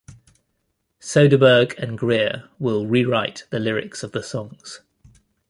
Soderbergh 0.99 1.77
and 1.77 1.95
Greer 1.95 2.49
will 2.57 2.87
rewrite 2.87 3.43
the 3.51 3.59
lyrics 3.59 4.01
of 4.01 4.13
the 4.13 4.23
songs. 4.23 4.81